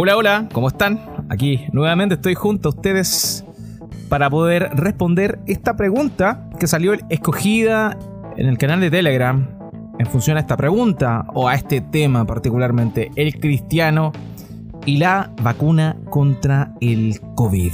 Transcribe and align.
Hola, 0.00 0.16
hola, 0.16 0.48
¿cómo 0.52 0.68
están? 0.68 1.00
Aquí 1.28 1.66
nuevamente 1.72 2.14
estoy 2.14 2.36
junto 2.36 2.68
a 2.68 2.70
ustedes 2.70 3.44
para 4.08 4.30
poder 4.30 4.70
responder 4.74 5.40
esta 5.48 5.76
pregunta 5.76 6.48
que 6.60 6.68
salió 6.68 6.92
escogida 7.10 7.98
en 8.36 8.46
el 8.46 8.58
canal 8.58 8.78
de 8.78 8.92
Telegram 8.92 9.58
en 9.98 10.06
función 10.06 10.36
a 10.36 10.40
esta 10.40 10.56
pregunta 10.56 11.26
o 11.34 11.48
a 11.48 11.56
este 11.56 11.80
tema 11.80 12.24
particularmente, 12.24 13.10
el 13.16 13.40
cristiano 13.40 14.12
y 14.86 14.98
la 14.98 15.32
vacuna 15.42 15.96
contra 16.10 16.74
el 16.80 17.20
COVID. 17.34 17.72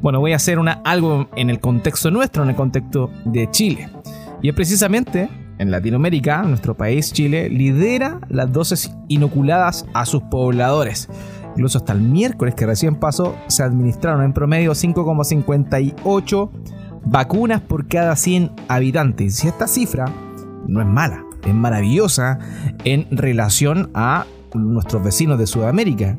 Bueno, 0.00 0.20
voy 0.20 0.32
a 0.32 0.36
hacer 0.36 0.58
una, 0.58 0.80
algo 0.86 1.28
en 1.36 1.50
el 1.50 1.60
contexto 1.60 2.10
nuestro, 2.10 2.44
en 2.44 2.48
el 2.48 2.56
contexto 2.56 3.10
de 3.26 3.50
Chile. 3.50 3.90
Y 4.40 4.48
es 4.48 4.54
precisamente 4.54 5.28
en 5.58 5.70
Latinoamérica, 5.70 6.42
nuestro 6.42 6.76
país, 6.76 7.12
Chile, 7.12 7.48
lidera 7.48 8.20
las 8.28 8.52
dosis 8.52 8.92
inoculadas 9.08 9.86
a 9.94 10.06
sus 10.06 10.22
pobladores. 10.24 11.08
Incluso 11.50 11.78
hasta 11.78 11.94
el 11.94 12.00
miércoles 12.00 12.54
que 12.54 12.66
recién 12.66 12.96
pasó, 12.96 13.34
se 13.46 13.62
administraron 13.62 14.22
en 14.22 14.32
promedio 14.32 14.72
5,58 14.72 16.50
vacunas 17.06 17.62
por 17.62 17.88
cada 17.88 18.14
100 18.16 18.52
habitantes. 18.68 19.42
Y 19.42 19.48
esta 19.48 19.66
cifra 19.66 20.06
no 20.66 20.80
es 20.80 20.86
mala, 20.86 21.24
es 21.46 21.54
maravillosa 21.54 22.38
en 22.84 23.06
relación 23.10 23.90
a 23.94 24.26
nuestros 24.54 25.02
vecinos 25.02 25.38
de 25.38 25.46
Sudamérica. 25.46 26.18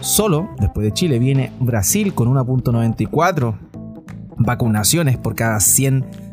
Solo 0.00 0.50
después 0.58 0.84
de 0.84 0.92
Chile 0.92 1.18
viene 1.18 1.52
Brasil 1.60 2.12
con 2.14 2.34
1.94 2.34 3.54
vacunaciones 4.38 5.16
por 5.16 5.34
cada 5.34 5.60
100 5.60 6.04
habitantes. 6.04 6.25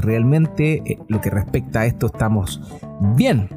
Realmente 0.00 0.82
eh, 0.84 0.98
lo 1.08 1.20
que 1.20 1.30
respecta 1.30 1.80
a 1.80 1.86
esto 1.86 2.06
estamos 2.06 2.60
bien. 3.16 3.48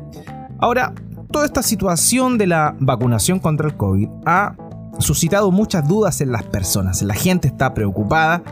Ahora, 0.59 0.93
toda 1.31 1.45
esta 1.45 1.63
situación 1.63 2.37
de 2.37 2.47
la 2.47 2.75
vacunación 2.79 3.39
contra 3.39 3.67
el 3.67 3.75
COVID 3.75 4.07
ha 4.25 4.55
suscitado 4.99 5.51
muchas 5.51 5.87
dudas 5.87 6.21
en 6.21 6.31
las 6.31 6.43
personas. 6.43 7.01
La 7.01 7.15
gente 7.15 7.47
está 7.47 7.73
preocupada 7.73 8.43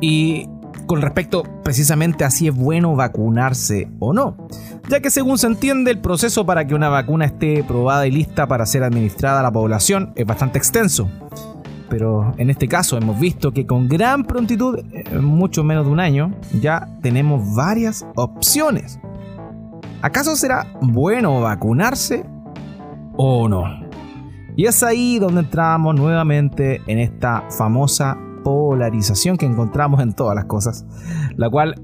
y 0.00 0.48
con 0.86 1.02
respecto 1.02 1.44
precisamente 1.64 2.24
a 2.24 2.30
si 2.30 2.48
es 2.48 2.54
bueno 2.54 2.94
vacunarse 2.94 3.88
o 3.98 4.12
no, 4.12 4.36
ya 4.88 5.00
que 5.00 5.10
según 5.10 5.38
se 5.38 5.48
entiende 5.48 5.90
el 5.90 5.98
proceso 5.98 6.46
para 6.46 6.66
que 6.66 6.74
una 6.74 6.88
vacuna 6.88 7.24
esté 7.24 7.64
probada 7.64 8.06
y 8.06 8.12
lista 8.12 8.46
para 8.46 8.66
ser 8.66 8.84
administrada 8.84 9.40
a 9.40 9.42
la 9.42 9.52
población 9.52 10.12
es 10.14 10.26
bastante 10.26 10.58
extenso 10.58 11.08
pero 11.88 12.34
en 12.38 12.50
este 12.50 12.68
caso 12.68 12.96
hemos 12.96 13.18
visto 13.18 13.52
que 13.52 13.66
con 13.66 13.88
gran 13.88 14.24
prontitud, 14.24 14.80
en 14.92 15.24
mucho 15.24 15.64
menos 15.64 15.86
de 15.86 15.92
un 15.92 16.00
año, 16.00 16.32
ya 16.60 16.88
tenemos 17.02 17.54
varias 17.54 18.06
opciones. 18.16 18.98
¿Acaso 20.02 20.36
será 20.36 20.66
bueno 20.80 21.40
vacunarse 21.40 22.24
o 23.16 23.48
no? 23.48 23.64
Y 24.56 24.64
es 24.64 24.82
ahí 24.82 25.18
donde 25.18 25.40
entramos 25.40 25.94
nuevamente 25.94 26.80
en 26.86 26.98
esta 26.98 27.44
famosa 27.50 28.16
polarización 28.42 29.36
que 29.36 29.44
encontramos 29.44 30.00
en 30.00 30.14
todas 30.14 30.34
las 30.34 30.46
cosas, 30.46 30.86
la 31.36 31.50
cual 31.50 31.74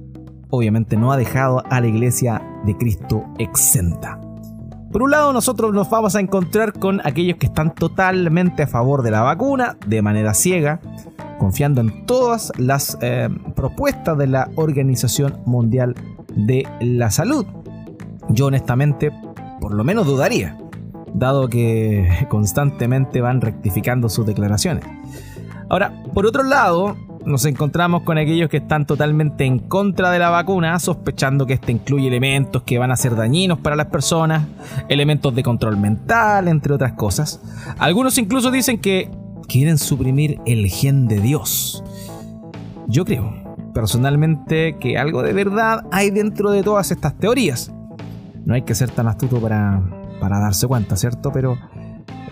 obviamente 0.48 0.97
no 0.97 1.12
ha 1.12 1.16
dejado 1.16 1.62
a 1.69 1.81
la 1.81 1.87
iglesia 1.87 2.42
de 2.64 2.77
Cristo 2.77 3.25
exenta. 3.39 4.22
Por 4.92 5.02
un 5.02 5.10
lado, 5.10 5.32
nosotros 5.32 5.72
nos 5.72 5.88
vamos 5.88 6.16
a 6.16 6.20
encontrar 6.20 6.74
con 6.74 7.00
aquellos 7.02 7.38
que 7.38 7.46
están 7.46 7.74
totalmente 7.74 8.64
a 8.64 8.66
favor 8.66 9.02
de 9.02 9.10
la 9.10 9.22
vacuna, 9.22 9.78
de 9.86 10.02
manera 10.02 10.34
ciega, 10.34 10.80
confiando 11.38 11.80
en 11.80 12.04
todas 12.04 12.52
las 12.58 12.98
eh, 13.00 13.30
propuestas 13.56 14.18
de 14.18 14.26
la 14.26 14.50
Organización 14.54 15.40
Mundial 15.46 15.94
de 16.36 16.68
la 16.82 17.10
Salud. 17.10 17.46
Yo 18.28 18.46
honestamente, 18.46 19.10
por 19.62 19.72
lo 19.72 19.82
menos 19.82 20.06
dudaría, 20.06 20.58
dado 21.14 21.48
que 21.48 22.26
constantemente 22.28 23.22
van 23.22 23.40
rectificando 23.40 24.10
sus 24.10 24.26
declaraciones. 24.26 24.84
Ahora, 25.70 26.02
por 26.12 26.26
otro 26.26 26.42
lado, 26.42 26.98
nos 27.25 27.44
encontramos 27.44 28.03
con 28.03 28.19
aquellos 28.19 28.49
que 28.49 28.59
están 28.59 28.87
totalmente 28.87 29.44
en 29.44 29.59
contra 29.59 30.10
de 30.10 30.19
la 30.19 30.31
vacuna, 30.31 30.78
sospechando 30.78 31.47
que 31.47 31.55
este 31.55 31.72
incluye 31.72 32.09
elementos 32.09 32.62
que 32.62 32.78
van 32.78 32.91
a 32.91 32.97
ser 32.97 33.16
dañinos 33.16 33.59
para 33.59 33.77
las 33.77 33.87
personas, 33.87 34.47
elementos 34.88 35.34
de 35.34 35.43
control 35.43 35.77
mental, 35.77 36.49
entre 36.49 36.75
otras 36.75 36.93
cosas. 36.93 37.41
Algunos 37.78 38.19
incluso 38.19 38.50
dicen 38.50 38.78
que 38.78 39.11
quieren 39.49 39.78
suprimir 39.78 40.41
el 40.47 40.66
gen 40.69 41.09
de 41.09 41.21
Dios. 41.21 41.84
Yo 42.88 43.05
creo, 43.05 43.32
personalmente, 43.75 44.77
que 44.78 44.99
algo 44.99 45.22
de 45.22 45.32
verdad 45.32 45.84
hay 45.93 46.11
dentro 46.11 46.50
de 46.50 46.62
todas 46.62 46.91
estas 46.91 47.16
teorías. 47.19 47.72
No 48.44 48.55
hay 48.55 48.62
que 48.62 48.75
ser 48.75 48.91
tan 48.91 49.06
astuto 49.06 49.41
para, 49.41 49.81
para 50.21 50.41
darse 50.41 50.66
cuenta, 50.66 50.97
¿cierto? 50.97 51.31
Pero 51.32 51.56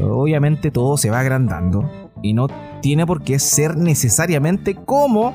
obviamente 0.00 0.71
todo 0.71 0.97
se 0.97 1.11
va 1.11 1.21
agrandando 1.21 2.09
y 2.22 2.34
no 2.34 2.48
tiene 2.81 3.06
por 3.06 3.22
qué 3.22 3.38
ser 3.38 3.76
necesariamente 3.76 4.75
como, 4.75 5.34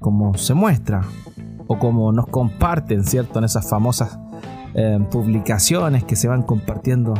como 0.00 0.34
se 0.34 0.54
muestra 0.54 1.02
o 1.66 1.78
como 1.78 2.12
nos 2.12 2.26
comparten, 2.28 3.04
¿cierto? 3.04 3.38
En 3.38 3.44
esas 3.44 3.68
famosas 3.68 4.18
eh, 4.74 4.98
publicaciones 5.10 6.04
que 6.04 6.16
se 6.16 6.28
van 6.28 6.42
compartiendo 6.42 7.14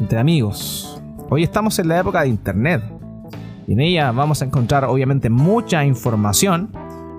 entre 0.00 0.18
amigos. 0.18 1.02
Hoy 1.30 1.42
estamos 1.42 1.78
en 1.78 1.88
la 1.88 1.98
época 1.98 2.22
de 2.22 2.28
Internet 2.28 2.82
y 3.66 3.72
en 3.72 3.80
ella 3.80 4.12
vamos 4.12 4.42
a 4.42 4.44
encontrar 4.44 4.84
obviamente 4.84 5.30
mucha 5.30 5.84
información, 5.84 6.70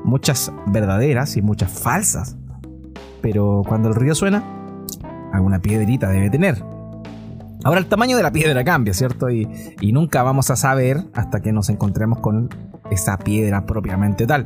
muchas 0.03 0.51
verdaderas 0.67 1.37
y 1.37 1.41
muchas 1.41 1.71
falsas. 1.71 2.37
Pero 3.21 3.63
cuando 3.67 3.89
el 3.89 3.95
río 3.95 4.13
suena, 4.13 4.43
alguna 5.33 5.59
piedrita 5.59 6.09
debe 6.09 6.29
tener. 6.29 6.74
Ahora 7.65 7.79
el 7.79 7.87
tamaño 7.87 8.15
de 8.15 8.21
la 8.21 8.31
piedra 8.31 8.63
cambia, 8.63 8.93
¿cierto? 8.93 9.31
Y, 9.31 9.47
nunca 9.91 10.21
vamos 10.21 10.51
a 10.51 10.55
saber 10.55 11.03
hasta 11.15 11.41
que 11.41 11.51
nos 11.51 11.69
encontremos 11.69 12.19
con 12.19 12.49
esa 12.91 13.17
piedra 13.17 13.65
propiamente 13.65 14.27
tal. 14.27 14.45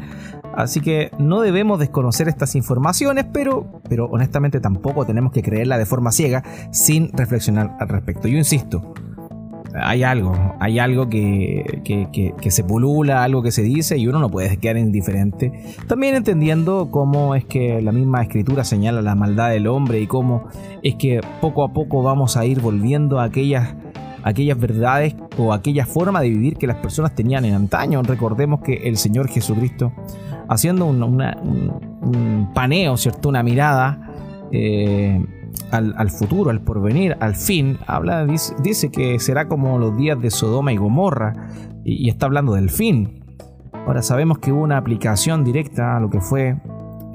Así 0.56 0.80
que 0.80 1.12
no 1.19 1.41
debemos 1.41 1.80
desconocer 1.80 2.30
estas 2.30 2.56
informaciones, 2.56 3.25
pero, 3.34 3.81
pero 3.90 4.06
honestamente 4.06 4.62
tampoco 4.62 5.06
tenemos 5.06 5.34
que 5.34 5.44
creerla 5.44 5.78
de 5.78 5.85
forma 5.85 6.13
ciega 6.13 6.44
sin 6.72 7.12
reflexionar 7.12 7.75
al 7.81 7.90
respecto. 7.90 8.30
Yo 8.30 8.38
insisto, 8.38 8.94
hay 9.81 10.03
algo, 10.03 10.34
hay 10.59 10.79
algo 10.79 11.09
que, 11.09 11.81
que, 11.84 12.51
se 12.51 12.63
pulula, 12.63 13.23
algo 13.23 13.41
que 13.41 13.51
se 13.51 13.62
dice 13.62 13.97
y 13.97 14.07
uno 14.07 14.19
no 14.19 14.29
puede 14.29 14.57
quedar 14.57 14.78
indiferente. 14.78 15.51
También 15.88 16.16
entendiendo 16.16 16.90
cómo 16.91 17.35
es 17.35 17.45
que 17.45 17.81
la 17.81 17.91
misma 17.91 18.22
escritura 18.22 18.63
señala 18.63 19.01
la 19.01 19.16
maldad 19.16 19.50
del 19.50 19.68
hombre 19.68 20.00
y 20.01 20.07
cómo 20.07 20.47
es 20.84 20.95
que 20.95 21.22
poco 21.41 21.63
a 21.63 21.73
poco 21.73 22.03
vamos 22.03 22.38
a 22.38 22.45
ir 22.45 22.62
volviendo 22.62 23.19
a 23.19 23.25
aquellas, 23.25 23.75
aquellas 24.23 24.59
verdades 24.59 25.16
o 25.38 25.53
aquella 25.53 25.85
forma 25.85 26.22
de 26.22 26.29
vivir 26.29 26.57
que 26.57 26.68
las 26.68 26.78
personas 26.78 27.16
tenían 27.16 27.45
en 27.45 27.53
antaño. 27.53 28.01
Recordemos 28.03 28.62
que 28.62 28.73
el 28.73 28.97
Señor 28.97 29.28
Jesucristo, 29.29 29.91
haciendo 30.47 30.85
un, 30.85 32.50
paneo, 32.53 32.97
¿cierto? 32.97 33.29
Una 33.29 33.44
mirada. 33.44 34.06
Eh, 34.51 35.23
al, 35.72 36.09
futuro, 36.09 36.50
al 36.50 36.62
porvenir, 36.62 37.18
al 37.19 37.35
fin, 37.35 37.78
habla, 37.88 38.25
dice, 38.25 38.91
que 38.91 39.19
será 39.19 39.47
como 39.47 39.78
los 39.78 39.96
días 39.97 40.19
de 40.22 40.31
Sodoma 40.31 40.74
y 40.74 40.78
Gomorra, 40.78 41.34
y, 41.84 42.09
está 42.09 42.25
hablando 42.25 42.53
del 42.53 42.69
fin. 42.69 43.24
Ahora 43.85 44.02
sabemos 44.02 44.40
que 44.40 44.52
hubo 44.52 44.62
una 44.62 44.78
aplicación 44.78 45.44
directa 45.44 45.97
a 45.97 46.00
lo 46.00 46.09
que 46.09 46.22
fue 46.22 46.57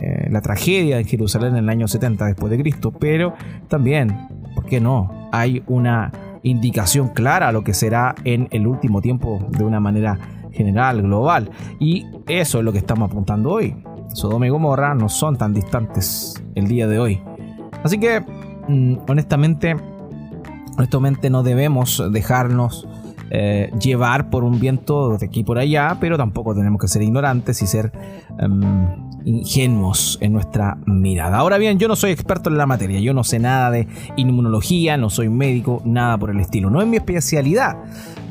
eh, 0.00 0.28
la 0.30 0.40
tragedia 0.40 0.98
en 0.98 1.06
Jerusalén 1.06 1.50
en 1.56 1.64
el 1.64 1.68
año 1.68 1.88
70 1.88 2.26
después 2.26 2.50
de 2.50 2.58
Cristo, 2.58 2.92
pero 2.92 3.34
también, 3.68 4.28
¿por 4.54 4.64
qué 4.66 4.80
no? 4.80 5.28
Hay 5.32 5.62
una 5.66 6.12
indicación 6.42 7.08
clara 7.08 7.48
a 7.48 7.52
lo 7.52 7.64
que 7.64 7.74
será 7.74 8.14
en 8.24 8.48
el 8.50 8.66
último 8.66 9.00
tiempo 9.00 9.46
de 9.50 9.64
una 9.64 9.80
manera 9.80 10.18
general, 10.52 11.02
global, 11.02 11.50
y 11.80 12.06
eso 12.28 12.58
es 12.58 12.64
lo 12.64 12.72
que 12.72 12.78
estamos 12.78 13.10
apuntando 13.10 13.50
hoy. 13.50 13.76
Sodoma 14.12 14.46
y 14.46 14.50
Gomorra 14.50 14.94
no 14.94 15.08
son 15.08 15.36
tan 15.36 15.52
distantes 15.52 16.34
el 16.54 16.68
día 16.68 16.86
de 16.86 16.98
hoy. 16.98 17.20
Así 17.82 17.98
que, 17.98 18.24
honestamente, 19.06 19.76
honestamente 20.76 21.30
no 21.30 21.42
debemos 21.42 22.02
dejarnos 22.10 22.86
eh, 23.30 23.70
llevar 23.80 24.30
por 24.30 24.44
un 24.44 24.60
viento 24.60 25.16
de 25.16 25.26
aquí 25.26 25.42
por 25.42 25.58
allá, 25.58 25.96
pero 26.00 26.16
tampoco 26.16 26.54
tenemos 26.54 26.80
que 26.80 26.88
ser 26.88 27.02
ignorantes 27.02 27.62
y 27.62 27.66
ser 27.66 27.90
em, 28.38 28.60
ingenuos 29.24 30.18
en 30.20 30.32
nuestra 30.34 30.76
mirada. 30.86 31.38
Ahora 31.38 31.58
bien, 31.58 31.78
yo 31.78 31.88
no 31.88 31.96
soy 31.96 32.12
experto 32.12 32.50
en 32.50 32.58
la 32.58 32.66
materia, 32.66 33.00
yo 33.00 33.14
no 33.14 33.24
sé 33.24 33.38
nada 33.38 33.70
de 33.70 33.88
inmunología, 34.16 34.96
no 34.96 35.10
soy 35.10 35.30
médico, 35.30 35.82
nada 35.84 36.18
por 36.18 36.30
el 36.30 36.38
estilo. 36.38 36.70
No 36.70 36.80
es 36.80 36.86
mi 36.86 36.96
especialidad. 36.96 37.76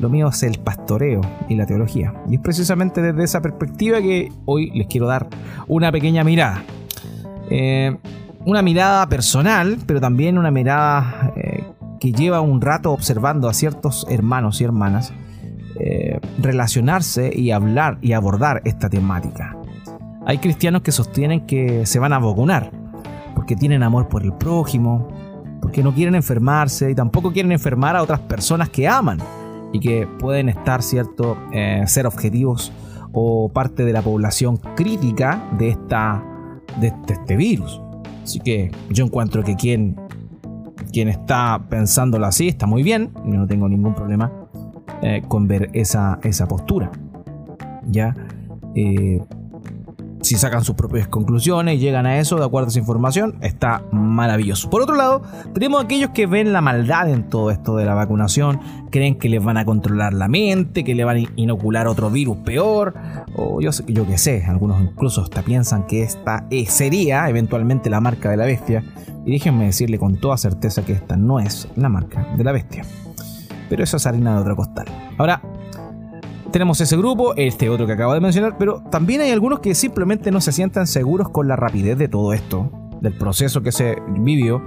Lo 0.00 0.08
mío 0.08 0.28
es 0.28 0.42
el 0.42 0.58
pastoreo 0.60 1.20
y 1.48 1.56
la 1.56 1.66
teología. 1.66 2.14
Y 2.30 2.36
es 2.36 2.40
precisamente 2.40 3.02
desde 3.02 3.24
esa 3.24 3.42
perspectiva 3.42 4.00
que 4.00 4.32
hoy 4.44 4.70
les 4.70 4.86
quiero 4.86 5.06
dar 5.06 5.28
una 5.66 5.90
pequeña 5.90 6.24
mirada. 6.24 6.62
Eh, 7.50 7.96
una 8.44 8.62
mirada 8.62 9.06
personal, 9.08 9.78
pero 9.86 10.00
también 10.00 10.38
una 10.38 10.50
mirada 10.50 11.32
eh, 11.36 11.64
que 12.00 12.12
lleva 12.12 12.40
un 12.40 12.60
rato 12.60 12.92
observando 12.92 13.48
a 13.48 13.54
ciertos 13.54 14.06
hermanos 14.08 14.60
y 14.60 14.64
hermanas 14.64 15.12
eh, 15.76 16.20
relacionarse 16.38 17.32
y 17.34 17.50
hablar 17.50 17.98
y 18.00 18.12
abordar 18.12 18.62
esta 18.64 18.88
temática. 18.88 19.56
Hay 20.26 20.38
cristianos 20.38 20.82
que 20.82 20.92
sostienen 20.92 21.46
que 21.46 21.84
se 21.86 21.98
van 21.98 22.12
a 22.12 22.18
vacunar 22.18 22.70
porque 23.34 23.56
tienen 23.56 23.82
amor 23.82 24.08
por 24.08 24.22
el 24.22 24.32
prójimo, 24.32 25.08
porque 25.60 25.82
no 25.82 25.92
quieren 25.92 26.14
enfermarse 26.14 26.90
y 26.90 26.94
tampoco 26.94 27.32
quieren 27.32 27.52
enfermar 27.52 27.96
a 27.96 28.02
otras 28.02 28.20
personas 28.20 28.68
que 28.68 28.86
aman 28.86 29.18
y 29.72 29.80
que 29.80 30.06
pueden 30.18 30.48
estar, 30.48 30.82
¿cierto?, 30.82 31.36
eh, 31.52 31.82
ser 31.86 32.06
objetivos 32.06 32.72
o 33.12 33.50
parte 33.52 33.84
de 33.84 33.92
la 33.92 34.02
población 34.02 34.56
crítica 34.76 35.42
de, 35.58 35.70
esta, 35.70 36.22
de, 36.80 36.92
este 37.08 37.36
virus. 37.36 37.80
Así 38.24 38.40
que 38.40 38.70
yo 38.88 39.04
encuentro 39.04 39.44
que 39.44 39.54
quien, 39.54 39.96
quien 40.90 41.08
está 41.08 41.62
pensándolo 41.68 42.24
así 42.24 42.48
está 42.48 42.66
muy 42.66 42.82
bien, 42.82 43.12
no 43.22 43.46
tengo 43.46 43.68
ningún 43.68 43.94
problema 43.94 44.32
eh, 45.02 45.22
con 45.28 45.46
ver 45.46 45.68
esa, 45.74 46.18
esa 46.22 46.48
postura. 46.48 46.90
¿Ya? 47.86 48.16
Eh, 48.74 49.20
si 50.24 50.36
sacan 50.36 50.64
sus 50.64 50.74
propias 50.74 51.06
conclusiones 51.06 51.74
y 51.74 51.78
llegan 51.78 52.06
a 52.06 52.18
eso 52.18 52.36
de 52.36 52.44
acuerdo 52.44 52.68
a 52.68 52.70
esa 52.70 52.78
información, 52.78 53.36
está 53.42 53.84
maravilloso. 53.92 54.70
Por 54.70 54.80
otro 54.80 54.96
lado, 54.96 55.22
tenemos 55.52 55.84
aquellos 55.84 56.10
que 56.10 56.26
ven 56.26 56.54
la 56.54 56.62
maldad 56.62 57.10
en 57.10 57.28
todo 57.28 57.50
esto 57.50 57.76
de 57.76 57.84
la 57.84 57.92
vacunación, 57.92 58.58
creen 58.90 59.18
que 59.18 59.28
les 59.28 59.44
van 59.44 59.58
a 59.58 59.66
controlar 59.66 60.14
la 60.14 60.26
mente, 60.28 60.82
que 60.82 60.94
le 60.94 61.04
van 61.04 61.16
a 61.18 61.20
inocular 61.36 61.86
otro 61.86 62.10
virus 62.10 62.38
peor, 62.38 62.94
o 63.36 63.60
yo, 63.60 63.70
yo 63.86 64.06
qué 64.06 64.16
sé, 64.16 64.44
algunos 64.46 64.80
incluso 64.80 65.20
hasta 65.20 65.42
piensan 65.42 65.86
que 65.86 66.02
esta 66.02 66.46
eh, 66.50 66.64
sería 66.66 67.28
eventualmente 67.28 67.90
la 67.90 68.00
marca 68.00 68.30
de 68.30 68.38
la 68.38 68.46
bestia. 68.46 68.82
Y 69.26 69.32
déjenme 69.32 69.66
decirle 69.66 69.98
con 69.98 70.16
toda 70.16 70.38
certeza 70.38 70.84
que 70.84 70.92
esta 70.92 71.16
no 71.16 71.38
es 71.38 71.68
la 71.76 71.90
marca 71.90 72.26
de 72.36 72.44
la 72.44 72.52
bestia. 72.52 72.84
Pero 73.68 73.84
eso 73.84 73.98
es 73.98 74.06
harina 74.06 74.34
de 74.34 74.40
otro 74.40 74.56
costal. 74.56 74.86
Ahora, 75.18 75.42
tenemos 76.54 76.80
ese 76.80 76.96
grupo, 76.96 77.34
este 77.34 77.68
otro 77.68 77.84
que 77.84 77.94
acabo 77.94 78.14
de 78.14 78.20
mencionar, 78.20 78.56
pero 78.56 78.80
también 78.88 79.20
hay 79.20 79.32
algunos 79.32 79.58
que 79.58 79.74
simplemente 79.74 80.30
no 80.30 80.40
se 80.40 80.52
sientan 80.52 80.86
seguros 80.86 81.28
con 81.30 81.48
la 81.48 81.56
rapidez 81.56 81.98
de 81.98 82.06
todo 82.06 82.32
esto, 82.32 82.70
del 83.00 83.12
proceso 83.12 83.60
que 83.60 83.72
se 83.72 83.96
vivió. 84.10 84.62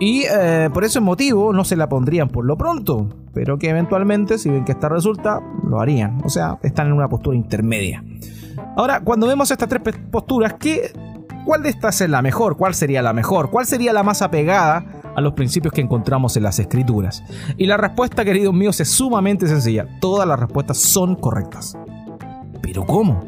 Y 0.00 0.24
eh, 0.24 0.70
por 0.74 0.82
ese 0.82 0.98
motivo 0.98 1.52
no 1.52 1.64
se 1.64 1.76
la 1.76 1.88
pondrían 1.88 2.28
por 2.30 2.44
lo 2.44 2.56
pronto, 2.56 3.10
pero 3.32 3.58
que 3.58 3.68
eventualmente, 3.68 4.38
si 4.38 4.50
ven 4.50 4.64
que 4.64 4.72
esta 4.72 4.88
resulta, 4.88 5.40
lo 5.64 5.80
harían. 5.80 6.20
O 6.24 6.28
sea, 6.28 6.58
están 6.64 6.88
en 6.88 6.94
una 6.94 7.08
postura 7.08 7.36
intermedia. 7.36 8.02
Ahora, 8.76 8.98
cuando 8.98 9.28
vemos 9.28 9.48
estas 9.52 9.68
tres 9.68 9.82
posturas, 10.10 10.54
¿qué, 10.58 10.90
¿cuál 11.46 11.62
de 11.62 11.68
estas 11.68 12.00
es 12.00 12.10
la 12.10 12.22
mejor? 12.22 12.56
¿Cuál 12.56 12.74
sería 12.74 13.02
la 13.02 13.12
mejor? 13.12 13.50
¿Cuál 13.50 13.66
sería 13.66 13.92
la 13.92 14.02
más 14.02 14.20
apegada 14.20 14.84
a 15.14 15.20
los 15.20 15.34
principios 15.34 15.72
que 15.72 15.80
encontramos 15.80 16.36
en 16.36 16.42
las 16.42 16.58
escrituras? 16.58 17.22
Y 17.56 17.66
la 17.66 17.76
respuesta, 17.76 18.24
queridos 18.24 18.54
míos, 18.54 18.80
es 18.80 18.88
sumamente 18.88 19.46
sencilla. 19.46 19.86
Todas 20.00 20.26
las 20.26 20.38
respuestas 20.38 20.78
son 20.78 21.16
correctas. 21.16 21.76
¿Pero 22.62 22.84
cómo? 22.84 23.20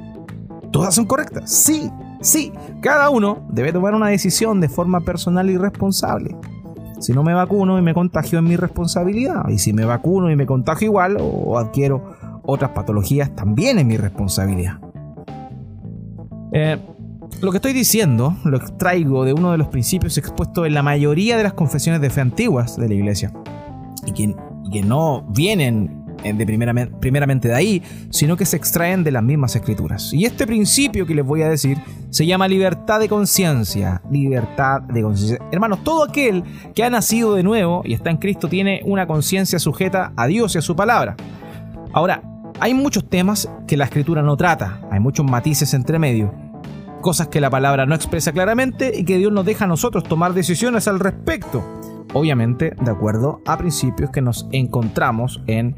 ¿Todas 0.73 0.95
son 0.95 1.07
correctas? 1.07 1.51
Sí, 1.51 1.91
sí. 2.21 2.53
Cada 2.81 3.11
uno 3.11 3.47
debe 3.51 3.73
tomar 3.73 3.95
una 3.95 4.09
decisión 4.09 4.61
de 4.61 4.69
forma 4.69 5.01
personal 5.01 5.49
y 5.51 5.57
responsable. 5.57 6.37
Si 6.99 7.13
no 7.13 7.23
me 7.23 7.35
vacuno 7.35 7.79
y 7.79 7.83
me 7.83 7.95
contagio 7.95 8.39
es 8.39 8.45
mi 8.45 8.57
responsabilidad. 8.57 9.49
Y 9.49 9.59
si 9.59 9.73
me 9.73 9.85
vacuno 9.85 10.31
y 10.31 10.37
me 10.37 10.47
contagio 10.47 10.87
igual 10.87 11.19
o 11.21 11.59
adquiero 11.59 12.15
otras 12.43 12.71
patologías, 12.71 13.35
también 13.35 13.79
es 13.79 13.85
mi 13.85 13.97
responsabilidad. 13.97 14.79
Eh, 16.53 16.79
lo 17.41 17.51
que 17.51 17.59
estoy 17.59 17.73
diciendo 17.73 18.37
lo 18.45 18.57
extraigo 18.57 19.25
de 19.25 19.33
uno 19.33 19.53
de 19.53 19.59
los 19.59 19.69
principios 19.69 20.17
expuestos 20.19 20.67
en 20.67 20.75
la 20.75 20.83
mayoría 20.83 21.37
de 21.37 21.43
las 21.43 21.53
confesiones 21.53 22.01
de 22.01 22.11
fe 22.11 22.21
antiguas 22.21 22.77
de 22.77 22.89
la 22.89 22.95
iglesia 22.95 23.33
y 24.07 24.13
que, 24.13 24.83
no 24.83 25.23
vienen 25.31 26.05
eh, 26.23 26.33
de 26.33 26.45
primeramente 27.01 27.49
de 27.49 27.55
ahí, 27.55 27.83
sino 28.11 28.37
que 28.37 28.45
se 28.45 28.57
extraen 28.57 29.05
de 29.05 29.11
las 29.11 29.23
mismas 29.23 29.57
escrituras. 29.57 30.13
Y 30.13 30.27
este 30.27 30.47
principio 30.47 31.07
que 31.07 31.15
les 31.15 31.25
voy 31.25 31.43
a 31.43 31.49
decir 31.49 31.79
se 32.11 32.27
llama 32.27 32.47
libertad 32.47 33.01
de 33.01 33.09
conciencia. 33.09 34.03
Libertad 34.11 34.83
de 34.83 35.03
conciencia. 35.03 35.39
Hermanos, 35.51 35.83
todo 35.83 36.05
aquel 36.05 36.45
que 36.75 36.85
ha 36.85 36.91
nacido 36.91 37.35
de 37.35 37.43
nuevo 37.43 37.83
y 37.85 37.95
está 37.95 38.11
en 38.11 38.19
Cristo 38.19 38.49
tiene 38.49 38.83
una 38.85 39.07
conciencia 39.07 39.59
sujeta 39.59 40.13
a 40.17 40.27
Dios 40.27 40.55
y 40.55 40.59
a 40.59 40.63
su 40.63 40.77
palabra. 40.77 41.17
Ahora, 41.93 42.23
hay 42.61 42.75
muchos 42.75 43.09
temas 43.09 43.49
que 43.67 43.77
la 43.77 43.85
escritura 43.85 44.23
no 44.23 44.37
trata, 44.37 44.81
hay 44.91 45.01
muchos 45.01 45.25
matices 45.25 45.73
entre 45.75 45.99
medio 45.99 46.46
cosas 47.07 47.29
que 47.29 47.41
la 47.41 47.51
palabra 47.51 47.87
no 47.87 47.95
expresa 47.95 48.33
claramente 48.33 48.91
y 48.93 49.05
que 49.05 49.17
Dios 49.17 49.33
nos 49.33 49.47
deja 49.47 49.65
a 49.65 49.69
nosotros 49.69 50.03
tomar 50.03 50.35
decisiones 50.35 50.89
al 50.89 50.99
respecto. 50.99 51.63
Obviamente, 52.15 52.75
de 52.83 52.91
acuerdo 52.91 53.43
a 53.47 53.57
principios 53.57 54.11
que 54.11 54.21
nos 54.21 54.49
encontramos 54.51 55.41
en 55.47 55.77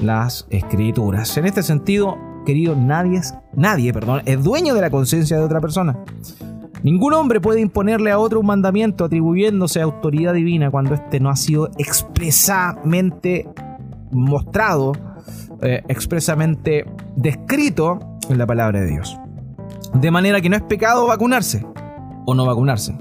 las 0.00 0.46
escrituras. 0.48 1.36
En 1.36 1.44
este 1.44 1.62
sentido, 1.62 2.16
querido, 2.46 2.76
nadie 2.76 3.18
es, 3.18 3.34
nadie, 3.52 3.92
perdón, 3.92 4.22
es 4.24 4.42
dueño 4.42 4.74
de 4.74 4.80
la 4.80 4.88
conciencia 4.88 5.36
de 5.36 5.44
otra 5.44 5.60
persona. 5.60 5.98
Ningún 6.82 7.12
hombre 7.12 7.42
puede 7.42 7.60
imponerle 7.60 8.10
a 8.10 8.18
otro 8.18 8.40
un 8.40 8.46
mandamiento 8.46 9.04
atribuyéndose 9.04 9.82
autoridad 9.82 10.32
divina 10.32 10.70
cuando 10.70 10.94
éste 10.94 11.20
no 11.20 11.28
ha 11.28 11.36
sido 11.36 11.68
expresamente 11.76 13.46
mostrado, 14.10 14.92
eh, 15.60 15.82
expresamente 15.88 16.86
descrito 17.16 17.98
en 18.30 18.38
la 18.38 18.46
palabra 18.46 18.80
de 18.80 18.86
Dios. 18.86 19.19
De 19.94 20.10
manera 20.10 20.40
que 20.40 20.48
no 20.48 20.56
es 20.56 20.62
pecado 20.62 21.06
vacunarse 21.06 21.66
o 22.26 22.34
no 22.34 22.46
vacunarse, 22.46 22.96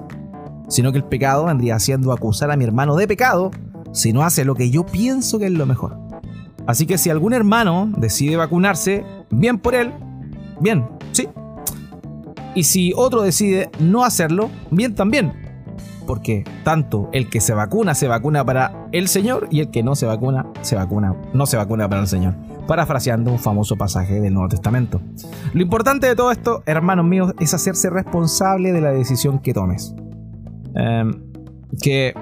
sino 0.67 0.91
que 0.91 0.97
el 0.97 1.03
pecado 1.03 1.45
vendría 1.45 1.79
siendo 1.79 2.11
acusar 2.11 2.51
a 2.51 2.57
mi 2.57 2.63
hermano 2.63 2.95
de 2.95 3.07
pecado 3.07 3.51
si 3.91 4.13
no 4.13 4.23
hace 4.23 4.45
lo 4.45 4.55
que 4.55 4.69
yo 4.69 4.85
pienso 4.85 5.39
que 5.39 5.45
es 5.45 5.51
lo 5.51 5.65
mejor. 5.65 5.97
Así 6.67 6.85
que 6.85 6.97
si 6.97 7.09
algún 7.09 7.33
hermano 7.33 7.91
decide 7.97 8.35
vacunarse, 8.35 9.03
bien 9.29 9.57
por 9.57 9.75
él, 9.75 9.91
bien, 10.59 10.87
sí. 11.11 11.27
Y 12.53 12.63
si 12.63 12.93
otro 12.95 13.21
decide 13.21 13.69
no 13.79 14.03
hacerlo, 14.03 14.49
bien 14.69 14.93
también. 14.95 15.33
Porque 16.09 16.43
tanto 16.63 17.07
el 17.13 17.29
que 17.29 17.39
se 17.39 17.53
vacuna 17.53 17.93
se 17.93 18.07
vacuna 18.07 18.43
para 18.43 18.87
el 18.91 19.07
Señor 19.07 19.47
y 19.51 19.59
el 19.59 19.69
que 19.69 19.83
no 19.83 19.93
se 19.93 20.07
vacuna 20.07 20.47
se 20.61 20.75
vacuna 20.75 21.15
no 21.35 21.45
se 21.45 21.55
vacuna 21.55 21.87
para 21.87 22.01
el 22.01 22.07
Señor 22.07 22.33
parafraseando 22.65 23.31
un 23.31 23.37
famoso 23.37 23.75
pasaje 23.75 24.19
del 24.19 24.33
Nuevo 24.33 24.49
Testamento. 24.49 25.01
Lo 25.53 25.61
importante 25.61 26.07
de 26.07 26.15
todo 26.15 26.31
esto, 26.31 26.63
hermanos 26.65 27.05
míos, 27.05 27.35
es 27.39 27.53
hacerse 27.53 27.91
responsable 27.91 28.71
de 28.71 28.81
la 28.81 28.91
decisión 28.91 29.37
que 29.37 29.53
tomes. 29.53 29.93
Em, 30.73 31.13
que 31.79 32.13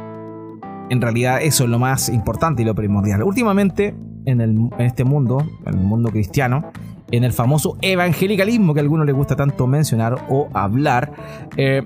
en 0.90 1.02
realidad 1.02 1.42
eso 1.42 1.64
es 1.64 1.70
lo 1.70 1.80
más 1.80 2.10
importante 2.10 2.64
y 2.64 2.66
lo 2.66 2.76
primordial. 2.76 3.24
Últimamente, 3.24 3.96
en, 4.26 4.70
este 4.80 5.06
mundo, 5.06 5.46
en 5.66 5.76
el 5.76 5.84
mundo 5.86 6.12
cristiano, 6.12 6.72
en 7.10 7.24
el 7.24 7.32
famoso 7.32 7.78
evangelicalismo 7.82 8.74
que 8.74 8.82
a 8.82 8.84
algunos 8.84 9.06
les 9.06 9.16
gusta 9.16 9.38
tanto 9.38 9.66
mencionar 9.66 10.26
o 10.30 10.50
hablar, 10.54 11.14
eh, 11.56 11.84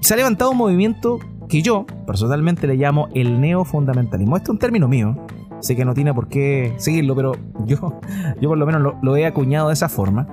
se 0.00 0.14
ha 0.14 0.16
levantado 0.16 0.50
un 0.52 0.56
movimiento 0.56 1.18
que 1.50 1.60
yo 1.60 1.84
personalmente 2.06 2.66
le 2.66 2.76
llamo 2.76 3.08
el 3.14 3.40
neofundamentalismo. 3.40 4.36
Este 4.36 4.46
es 4.46 4.50
un 4.50 4.58
término 4.58 4.88
mío, 4.88 5.16
Sé 5.60 5.76
que 5.76 5.84
no 5.84 5.94
tiene 5.94 6.14
por 6.14 6.28
qué 6.28 6.74
seguirlo, 6.78 7.14
pero 7.14 7.32
yo, 7.66 8.00
yo 8.40 8.48
por 8.48 8.58
lo 8.58 8.66
menos 8.66 8.94
lo, 9.00 9.16
he 9.16 9.26
acuñado 9.26 9.68
de 9.68 9.74
esa 9.74 9.88
forma. 9.88 10.26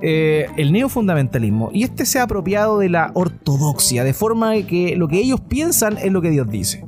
Eh, 0.00 0.46
el 0.56 0.72
neofundamentalismo. 0.72 1.70
Y 1.72 1.84
este 1.84 2.06
se 2.06 2.18
ha 2.18 2.24
apropiado 2.24 2.78
de 2.78 2.88
la 2.88 3.10
ortodoxia, 3.14 4.04
de 4.04 4.14
forma 4.14 4.54
que 4.62 4.96
lo 4.96 5.08
que 5.08 5.18
ellos 5.18 5.40
piensan 5.40 5.98
es 5.98 6.10
lo 6.10 6.22
que 6.22 6.30
Dios 6.30 6.48
dice. 6.48 6.86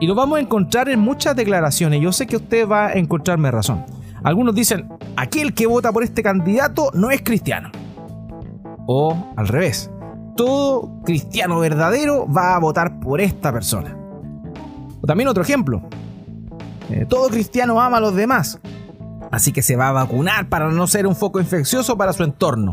Y 0.00 0.06
lo 0.06 0.14
vamos 0.14 0.38
a 0.38 0.40
encontrar 0.40 0.88
en 0.88 1.00
muchas 1.00 1.36
declaraciones. 1.36 2.00
Yo 2.00 2.12
sé 2.12 2.26
que 2.26 2.36
usted 2.36 2.68
va 2.68 2.88
a 2.88 2.92
encontrarme 2.94 3.50
razón. 3.50 3.84
Algunos 4.22 4.54
dicen, 4.54 4.88
aquel 5.16 5.54
que 5.54 5.66
vota 5.66 5.92
por 5.92 6.02
este 6.02 6.22
candidato 6.22 6.90
no 6.94 7.10
es 7.10 7.22
cristiano. 7.22 7.70
O 8.86 9.32
al 9.36 9.48
revés, 9.48 9.90
todo 10.36 11.00
cristiano 11.04 11.58
verdadero 11.58 12.26
va 12.30 12.56
a 12.56 12.58
votar 12.58 13.00
por 13.00 13.20
esta 13.20 13.52
persona. 13.52 13.96
O 15.00 15.06
también 15.06 15.28
otro 15.28 15.42
ejemplo, 15.42 15.82
eh, 16.90 17.06
todo 17.08 17.28
cristiano 17.28 17.80
ama 17.80 17.98
a 17.98 18.00
los 18.00 18.14
demás, 18.14 18.58
así 19.30 19.52
que 19.52 19.62
se 19.62 19.76
va 19.76 19.88
a 19.88 19.92
vacunar 19.92 20.48
para 20.48 20.70
no 20.70 20.86
ser 20.86 21.06
un 21.06 21.16
foco 21.16 21.40
infeccioso 21.40 21.96
para 21.96 22.12
su 22.12 22.22
entorno. 22.22 22.72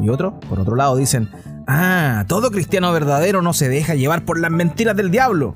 Y 0.00 0.08
otro, 0.08 0.38
por 0.40 0.60
otro 0.60 0.76
lado, 0.76 0.96
dicen, 0.96 1.30
ah, 1.66 2.24
todo 2.28 2.50
cristiano 2.50 2.92
verdadero 2.92 3.42
no 3.42 3.52
se 3.52 3.68
deja 3.68 3.94
llevar 3.94 4.24
por 4.24 4.38
las 4.38 4.50
mentiras 4.50 4.96
del 4.96 5.10
diablo. 5.10 5.54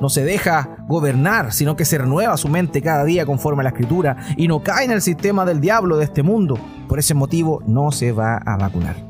No 0.00 0.08
se 0.08 0.24
deja 0.24 0.76
gobernar, 0.88 1.52
sino 1.52 1.76
que 1.76 1.84
se 1.84 1.98
renueva 1.98 2.38
su 2.38 2.48
mente 2.48 2.80
cada 2.80 3.04
día 3.04 3.26
conforme 3.26 3.60
a 3.60 3.64
la 3.64 3.70
escritura 3.70 4.16
y 4.36 4.48
no 4.48 4.62
cae 4.62 4.86
en 4.86 4.92
el 4.92 5.02
sistema 5.02 5.44
del 5.44 5.60
diablo 5.60 5.98
de 5.98 6.04
este 6.04 6.22
mundo. 6.22 6.58
Por 6.88 6.98
ese 6.98 7.12
motivo 7.12 7.62
no 7.66 7.92
se 7.92 8.12
va 8.12 8.36
a 8.36 8.56
vacunar. 8.56 9.09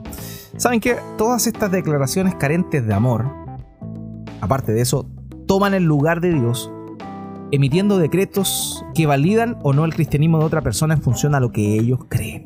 ¿Saben 0.61 0.81
qué? 0.81 0.99
Todas 1.17 1.47
estas 1.47 1.71
declaraciones 1.71 2.35
carentes 2.35 2.87
de 2.87 2.93
amor, 2.93 3.25
aparte 4.43 4.73
de 4.73 4.83
eso, 4.83 5.07
toman 5.47 5.73
el 5.73 5.85
lugar 5.85 6.21
de 6.21 6.35
Dios 6.35 6.71
emitiendo 7.50 7.97
decretos 7.97 8.85
que 8.95 9.07
validan 9.07 9.57
o 9.62 9.73
no 9.73 9.87
el 9.87 9.95
cristianismo 9.95 10.38
de 10.38 10.45
otra 10.45 10.61
persona 10.61 10.93
en 10.93 11.00
función 11.00 11.35
a 11.35 11.40
lo 11.40 11.50
que 11.50 11.79
ellos 11.79 12.00
creen. 12.11 12.45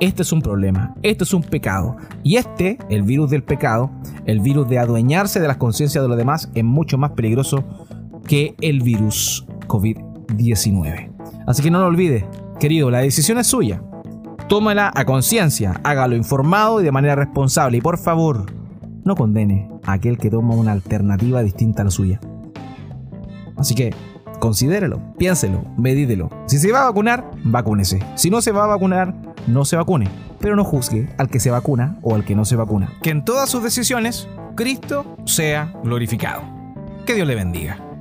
Este 0.00 0.22
es 0.22 0.32
un 0.32 0.40
problema, 0.40 0.94
esto 1.02 1.24
es 1.24 1.34
un 1.34 1.42
pecado. 1.42 1.98
Y 2.22 2.36
este, 2.36 2.78
el 2.88 3.02
virus 3.02 3.28
del 3.28 3.42
pecado, 3.42 3.90
el 4.24 4.40
virus 4.40 4.66
de 4.70 4.78
adueñarse 4.78 5.38
de 5.38 5.46
las 5.46 5.58
conciencias 5.58 6.02
de 6.02 6.08
los 6.08 6.16
demás, 6.16 6.50
es 6.54 6.64
mucho 6.64 6.96
más 6.96 7.10
peligroso 7.10 7.62
que 8.26 8.54
el 8.62 8.80
virus 8.80 9.46
COVID-19. 9.66 11.44
Así 11.46 11.62
que 11.62 11.70
no 11.70 11.80
lo 11.80 11.86
olvide, 11.88 12.26
querido, 12.58 12.90
la 12.90 13.00
decisión 13.00 13.36
es 13.36 13.46
suya. 13.46 13.82
Tómala 14.52 14.92
a 14.94 15.06
conciencia, 15.06 15.80
hágalo 15.82 16.14
informado 16.14 16.82
y 16.82 16.84
de 16.84 16.92
manera 16.92 17.14
responsable. 17.14 17.78
Y 17.78 17.80
por 17.80 17.96
favor, 17.96 18.52
no 19.02 19.14
condene 19.14 19.70
a 19.82 19.92
aquel 19.92 20.18
que 20.18 20.28
toma 20.28 20.54
una 20.54 20.72
alternativa 20.72 21.42
distinta 21.42 21.80
a 21.80 21.84
la 21.86 21.90
suya. 21.90 22.20
Así 23.56 23.74
que 23.74 23.94
considérelo, 24.40 25.00
piénselo, 25.16 25.64
medídelo. 25.78 26.28
Si 26.44 26.58
se 26.58 26.70
va 26.70 26.82
a 26.82 26.90
vacunar, 26.90 27.30
vacúnese. 27.44 28.00
Si 28.14 28.28
no 28.28 28.42
se 28.42 28.52
va 28.52 28.64
a 28.64 28.66
vacunar, 28.66 29.14
no 29.46 29.64
se 29.64 29.76
vacune. 29.76 30.10
Pero 30.38 30.54
no 30.54 30.64
juzgue 30.64 31.08
al 31.16 31.30
que 31.30 31.40
se 31.40 31.50
vacuna 31.50 31.98
o 32.02 32.14
al 32.14 32.26
que 32.26 32.34
no 32.34 32.44
se 32.44 32.56
vacuna. 32.56 32.92
Que 33.02 33.08
en 33.08 33.24
todas 33.24 33.48
sus 33.48 33.62
decisiones, 33.62 34.28
Cristo 34.54 35.16
sea 35.24 35.72
glorificado. 35.82 36.42
Que 37.06 37.14
Dios 37.14 37.26
le 37.26 37.36
bendiga. 37.36 37.91